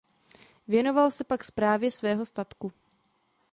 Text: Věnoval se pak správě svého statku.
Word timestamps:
Věnoval 0.67 1.11
se 1.11 1.23
pak 1.23 1.43
správě 1.43 1.91
svého 1.91 2.25
statku. 2.25 2.71